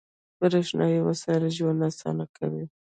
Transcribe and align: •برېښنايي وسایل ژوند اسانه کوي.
•برېښنايي 0.39 0.99
وسایل 1.07 1.43
ژوند 1.57 1.81
اسانه 1.89 2.25
کوي. 2.37 2.65